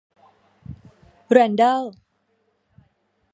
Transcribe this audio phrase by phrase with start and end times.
[1.29, 1.91] แรนดัลล์